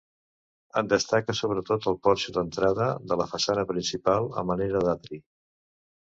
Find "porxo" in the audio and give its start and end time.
2.07-2.33